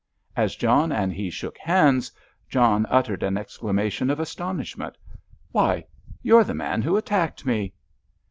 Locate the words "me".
7.45-7.75